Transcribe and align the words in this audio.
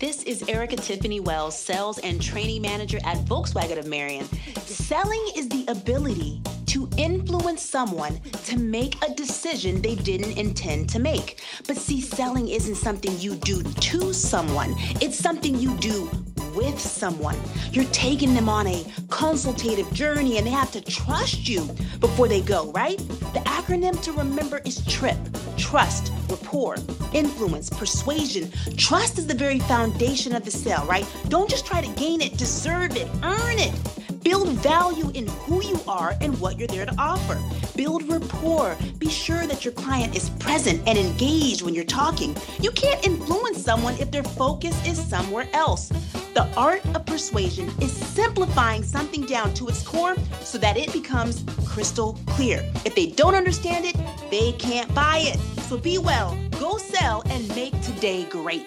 This 0.00 0.24
is 0.24 0.42
Erikka 0.42 0.82
Tiffany 0.82 1.20
Wells, 1.20 1.56
Sales 1.56 1.98
and 1.98 2.20
Training 2.20 2.62
Manager 2.62 2.98
at 3.04 3.16
Volkswagen 3.26 3.78
of 3.78 3.86
Marion. 3.86 4.26
Selling 4.64 5.24
is 5.36 5.48
the 5.48 5.64
ability 5.68 6.42
to 6.66 6.88
influence 6.96 7.62
someone 7.62 8.20
to 8.44 8.58
make 8.58 9.02
a 9.04 9.14
decision 9.14 9.80
they 9.80 9.94
didn't 9.94 10.36
intend 10.36 10.88
to 10.90 10.98
make. 10.98 11.42
But 11.68 11.76
see, 11.76 12.00
selling 12.00 12.48
isn't 12.48 12.74
something 12.74 13.16
you 13.20 13.36
do 13.36 13.62
to 13.62 14.12
someone, 14.12 14.74
it's 15.00 15.16
something 15.16 15.54
you 15.54 15.76
do 15.76 16.10
with 16.54 16.80
someone. 16.80 17.36
You're 17.72 17.84
taking 17.86 18.34
them 18.34 18.48
on 18.48 18.66
a 18.66 18.84
consultative 19.08 19.92
journey 19.92 20.38
and 20.38 20.46
they 20.46 20.50
have 20.50 20.72
to 20.72 20.80
trust 20.80 21.48
you 21.48 21.66
before 22.00 22.28
they 22.28 22.40
go, 22.40 22.70
right? 22.72 22.98
The 22.98 23.42
acronym 23.46 24.00
to 24.02 24.12
remember 24.12 24.60
is 24.64 24.84
TRIP 24.86 25.16
trust, 25.56 26.12
rapport, 26.28 26.76
influence, 27.12 27.70
persuasion. 27.70 28.50
Trust 28.76 29.18
is 29.18 29.26
the 29.26 29.34
very 29.34 29.58
foundation 29.60 30.34
of 30.34 30.44
the 30.44 30.50
sale, 30.50 30.84
right? 30.86 31.06
Don't 31.28 31.48
just 31.48 31.66
try 31.66 31.80
to 31.80 31.88
gain 32.00 32.20
it, 32.20 32.36
deserve 32.36 32.96
it, 32.96 33.08
earn 33.22 33.58
it. 33.58 33.72
Build 34.22 34.48
value 34.60 35.10
in 35.14 35.26
who 35.26 35.62
you 35.62 35.78
are 35.86 36.14
and 36.22 36.38
what 36.40 36.58
you're 36.58 36.68
there 36.68 36.86
to 36.86 36.94
offer. 36.98 37.38
Build 37.76 38.08
rapport. 38.08 38.76
Be 38.98 39.10
sure 39.10 39.46
that 39.46 39.64
your 39.64 39.74
client 39.74 40.16
is 40.16 40.30
present 40.30 40.80
and 40.86 40.96
engaged 40.96 41.60
when 41.60 41.74
you're 41.74 41.84
talking. 41.84 42.34
You 42.60 42.70
can't 42.70 43.04
influence 43.06 43.62
someone 43.62 43.94
if 43.98 44.10
their 44.10 44.22
focus 44.22 44.74
is 44.86 45.02
somewhere 45.04 45.46
else. 45.52 45.92
The 46.34 46.48
art 46.56 46.84
of 46.96 47.06
persuasion 47.06 47.70
is 47.80 47.92
simplifying 47.92 48.82
something 48.82 49.24
down 49.24 49.54
to 49.54 49.68
its 49.68 49.82
core 49.82 50.16
so 50.40 50.58
that 50.58 50.76
it 50.76 50.92
becomes 50.92 51.44
crystal 51.64 52.18
clear. 52.26 52.68
If 52.84 52.96
they 52.96 53.06
don't 53.06 53.36
understand 53.36 53.84
it, 53.84 53.94
they 54.32 54.50
can't 54.52 54.92
buy 54.96 55.18
it. 55.18 55.38
So 55.62 55.78
be 55.78 55.96
well, 55.98 56.36
go 56.58 56.76
sell, 56.76 57.22
and 57.26 57.48
make 57.50 57.80
today 57.82 58.24
great. 58.24 58.66